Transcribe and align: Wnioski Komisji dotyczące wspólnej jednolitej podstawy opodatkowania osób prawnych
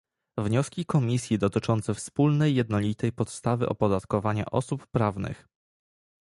Wnioski 0.37 0.85
Komisji 0.85 1.37
dotyczące 1.37 1.93
wspólnej 1.93 2.55
jednolitej 2.55 3.11
podstawy 3.11 3.69
opodatkowania 3.69 4.45
osób 4.45 4.87
prawnych 4.87 5.47